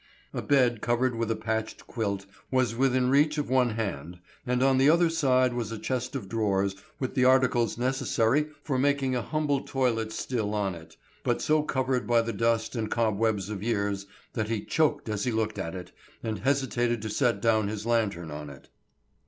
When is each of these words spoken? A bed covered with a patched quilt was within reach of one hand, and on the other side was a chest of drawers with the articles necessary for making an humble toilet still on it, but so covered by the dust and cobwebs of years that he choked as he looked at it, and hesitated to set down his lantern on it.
A 0.33 0.41
bed 0.41 0.81
covered 0.81 1.13
with 1.15 1.29
a 1.29 1.35
patched 1.35 1.85
quilt 1.85 2.25
was 2.49 2.73
within 2.73 3.11
reach 3.11 3.37
of 3.37 3.51
one 3.51 3.69
hand, 3.75 4.17
and 4.47 4.63
on 4.63 4.79
the 4.79 4.89
other 4.89 5.11
side 5.11 5.53
was 5.53 5.71
a 5.71 5.77
chest 5.77 6.15
of 6.15 6.27
drawers 6.27 6.73
with 6.99 7.13
the 7.13 7.23
articles 7.23 7.77
necessary 7.77 8.47
for 8.63 8.79
making 8.79 9.15
an 9.15 9.23
humble 9.25 9.61
toilet 9.61 10.11
still 10.11 10.55
on 10.55 10.73
it, 10.73 10.97
but 11.23 11.39
so 11.39 11.61
covered 11.61 12.07
by 12.07 12.23
the 12.23 12.33
dust 12.33 12.75
and 12.75 12.89
cobwebs 12.89 13.51
of 13.51 13.61
years 13.61 14.07
that 14.33 14.49
he 14.49 14.65
choked 14.65 15.07
as 15.07 15.23
he 15.23 15.31
looked 15.31 15.59
at 15.59 15.75
it, 15.75 15.91
and 16.23 16.39
hesitated 16.39 17.03
to 17.03 17.09
set 17.11 17.39
down 17.39 17.67
his 17.67 17.85
lantern 17.85 18.31
on 18.31 18.49
it. 18.49 18.69